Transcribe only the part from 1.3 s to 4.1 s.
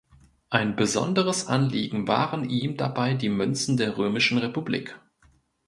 Anliegen waren ihm dabei die Münzen der